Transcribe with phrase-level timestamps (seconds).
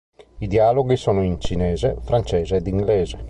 [0.39, 3.19] Il dialoghi sono in cinese, francese ed inglese.